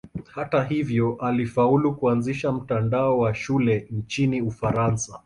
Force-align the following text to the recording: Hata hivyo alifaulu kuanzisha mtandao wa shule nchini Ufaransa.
Hata 0.31 0.63
hivyo 0.63 1.15
alifaulu 1.15 1.95
kuanzisha 1.95 2.51
mtandao 2.51 3.19
wa 3.19 3.33
shule 3.35 3.87
nchini 3.91 4.41
Ufaransa. 4.41 5.19